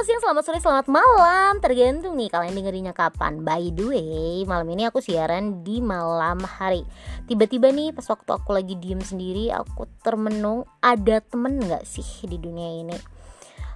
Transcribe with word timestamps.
selamat 0.00 0.16
siang, 0.16 0.24
selamat 0.24 0.44
sore, 0.48 0.60
selamat 0.64 0.86
malam. 0.88 1.52
Tergantung 1.60 2.16
nih 2.16 2.32
kalian 2.32 2.56
dengerinnya 2.56 2.96
kapan. 2.96 3.44
By 3.44 3.68
the 3.68 3.84
way, 3.84 4.48
malam 4.48 4.64
ini 4.72 4.88
aku 4.88 4.96
siaran 5.04 5.60
di 5.60 5.84
malam 5.84 6.40
hari. 6.40 6.88
Tiba-tiba 7.28 7.68
nih 7.68 7.92
pas 7.92 8.08
waktu 8.08 8.32
aku 8.32 8.56
lagi 8.56 8.80
diem 8.80 8.96
sendiri 9.04 9.52
Aku 9.52 9.84
termenung 10.00 10.64
ada 10.80 11.20
temen 11.20 11.60
gak 11.60 11.84
sih 11.84 12.24
di 12.24 12.40
dunia 12.40 12.80
ini? 12.80 12.96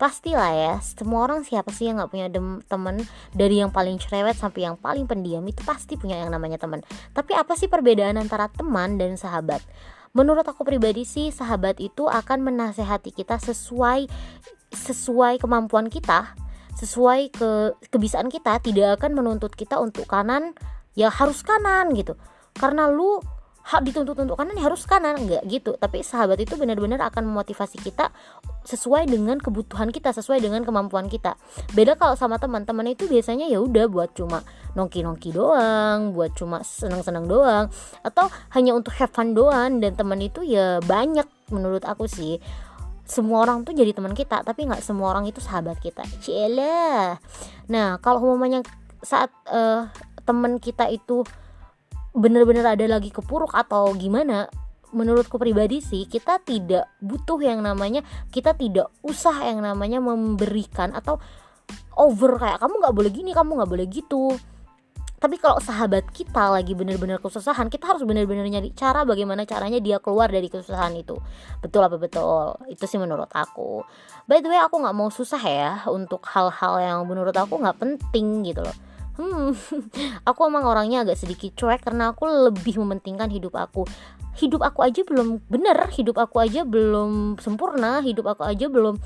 Pastilah 0.00 0.56
ya, 0.56 0.74
semua 0.80 1.28
orang 1.28 1.44
siapa 1.44 1.68
sih 1.68 1.92
yang 1.92 2.00
gak 2.00 2.08
punya 2.08 2.32
temen? 2.64 2.96
Dari 3.36 3.60
yang 3.60 3.68
paling 3.68 4.00
cerewet 4.00 4.40
sampai 4.40 4.72
yang 4.72 4.80
paling 4.80 5.04
pendiam 5.04 5.44
Itu 5.44 5.68
pasti 5.68 6.00
punya 6.00 6.16
yang 6.16 6.32
namanya 6.32 6.56
temen. 6.56 6.80
Tapi 7.12 7.36
apa 7.36 7.60
sih 7.60 7.68
perbedaan 7.68 8.16
antara 8.16 8.48
teman 8.48 8.96
dan 8.96 9.20
sahabat? 9.20 9.60
Menurut 10.16 10.48
aku 10.48 10.64
pribadi 10.64 11.04
sih 11.04 11.28
sahabat 11.28 11.76
itu 11.76 12.08
akan 12.08 12.40
menasehati 12.40 13.12
kita 13.12 13.36
sesuai 13.36 14.08
sesuai 14.76 15.40
kemampuan 15.40 15.88
kita 15.88 16.36
sesuai 16.76 17.32
ke 17.32 17.50
kebiasaan 17.88 18.28
kita 18.28 18.60
tidak 18.60 19.00
akan 19.00 19.16
menuntut 19.16 19.56
kita 19.56 19.80
untuk 19.80 20.04
kanan 20.04 20.52
ya 20.92 21.08
harus 21.08 21.40
kanan 21.40 21.96
gitu. 21.96 22.14
Karena 22.52 22.88
lu 22.88 23.20
hak 23.66 23.82
dituntut 23.82 24.14
untuk 24.22 24.38
kanan 24.38 24.54
ya 24.54 24.68
harus 24.68 24.84
kanan 24.84 25.16
enggak 25.16 25.42
gitu. 25.48 25.72
Tapi 25.80 26.04
sahabat 26.04 26.36
itu 26.36 26.54
benar-benar 26.60 27.00
akan 27.08 27.32
memotivasi 27.32 27.80
kita 27.80 28.12
sesuai 28.68 29.08
dengan 29.08 29.40
kebutuhan 29.40 29.88
kita 29.88 30.12
sesuai 30.12 30.44
dengan 30.44 30.68
kemampuan 30.68 31.08
kita. 31.08 31.40
Beda 31.72 31.96
kalau 31.96 32.12
sama 32.12 32.36
teman-teman 32.36 32.92
itu 32.92 33.08
biasanya 33.08 33.48
ya 33.48 33.58
udah 33.64 33.88
buat 33.88 34.12
cuma 34.12 34.44
nongki-nongki 34.76 35.32
doang 35.32 36.12
buat 36.12 36.36
cuma 36.36 36.60
senang-senang 36.60 37.24
doang. 37.24 37.72
Atau 38.04 38.28
hanya 38.52 38.76
untuk 38.76 38.92
have 39.00 39.16
fun 39.16 39.32
doang 39.32 39.80
dan 39.80 39.96
teman 39.96 40.20
itu 40.20 40.44
ya 40.44 40.84
banyak 40.84 41.24
menurut 41.48 41.88
aku 41.88 42.04
sih 42.04 42.36
semua 43.06 43.46
orang 43.46 43.62
tuh 43.62 43.72
jadi 43.72 43.94
teman 43.94 44.12
kita 44.12 44.42
tapi 44.42 44.66
nggak 44.66 44.82
semua 44.82 45.14
orang 45.14 45.30
itu 45.30 45.38
sahabat 45.38 45.78
kita. 45.78 46.02
Cile 46.20 47.16
nah 47.70 47.98
kalau 48.02 48.22
umumnya 48.22 48.62
saat 49.02 49.30
uh, 49.50 49.86
teman 50.26 50.58
kita 50.58 50.90
itu 50.90 51.22
bener-bener 52.16 52.66
ada 52.66 52.84
lagi 52.88 53.14
kepuruk 53.14 53.54
atau 53.54 53.94
gimana 53.94 54.50
menurutku 54.90 55.36
pribadi 55.36 55.84
sih 55.84 56.08
kita 56.08 56.40
tidak 56.40 56.88
butuh 57.04 57.38
yang 57.42 57.60
namanya 57.60 58.00
kita 58.32 58.56
tidak 58.56 58.88
usah 59.04 59.34
yang 59.44 59.60
namanya 59.60 60.00
memberikan 60.00 60.96
atau 60.96 61.20
over 61.98 62.40
kayak 62.40 62.62
kamu 62.62 62.74
nggak 62.80 62.96
boleh 62.96 63.10
gini 63.12 63.30
kamu 63.36 63.50
nggak 63.60 63.70
boleh 63.70 63.86
gitu 63.92 64.32
tapi 65.16 65.40
kalau 65.40 65.56
sahabat 65.56 66.12
kita 66.12 66.52
lagi 66.52 66.76
bener-bener 66.76 67.16
kesusahan 67.16 67.72
kita 67.72 67.88
harus 67.88 68.04
bener-bener 68.04 68.44
nyari 68.52 68.68
cara 68.76 69.00
bagaimana 69.08 69.48
caranya 69.48 69.80
dia 69.80 69.96
keluar 69.96 70.28
dari 70.28 70.52
kesusahan 70.52 70.92
itu. 70.92 71.16
Betul 71.64 71.88
apa 71.88 71.96
betul? 71.96 72.60
Itu 72.68 72.84
sih 72.84 73.00
menurut 73.00 73.32
aku. 73.32 73.80
By 74.28 74.44
the 74.44 74.52
way 74.52 74.60
aku 74.60 74.76
nggak 74.76 74.92
mau 74.92 75.08
susah 75.08 75.40
ya 75.40 75.72
untuk 75.88 76.20
hal-hal 76.28 76.74
yang 76.84 76.98
menurut 77.08 77.32
aku 77.32 77.56
nggak 77.56 77.80
penting 77.80 78.44
gitu 78.44 78.60
loh. 78.60 78.76
Hmm 79.16 79.56
aku 80.28 80.40
emang 80.44 80.68
orangnya 80.68 81.00
agak 81.00 81.16
sedikit 81.16 81.56
cuek 81.56 81.80
karena 81.80 82.12
aku 82.12 82.28
lebih 82.28 82.76
mementingkan 82.84 83.32
hidup 83.32 83.56
aku. 83.56 83.88
Hidup 84.36 84.60
aku 84.68 84.84
aja 84.84 85.00
belum 85.00 85.48
bener 85.48 85.80
hidup 85.96 86.20
aku 86.20 86.44
aja 86.44 86.68
belum 86.68 87.40
sempurna 87.40 88.04
hidup 88.04 88.36
aku 88.36 88.44
aja 88.44 88.68
belum 88.68 89.00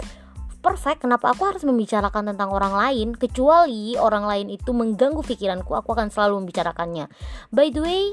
perfect 0.61 1.03
kenapa 1.05 1.33
aku 1.33 1.48
harus 1.48 1.64
membicarakan 1.64 2.36
tentang 2.36 2.53
orang 2.53 2.77
lain 2.77 3.16
kecuali 3.16 3.97
orang 3.97 4.28
lain 4.28 4.47
itu 4.53 4.70
mengganggu 4.77 5.25
pikiranku 5.25 5.72
aku 5.72 5.97
akan 5.97 6.12
selalu 6.12 6.44
membicarakannya. 6.44 7.08
By 7.48 7.72
the 7.72 7.80
way 7.80 8.05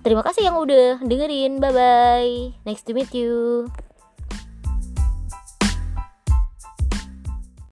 terima 0.00 0.24
kasih 0.24 0.48
yang 0.48 0.56
udah 0.56 1.04
dengerin. 1.04 1.60
Bye 1.60 1.72
bye 1.76 2.34
next 2.64 2.88
to 2.88 2.96
meet 2.96 3.12
you 3.12 3.68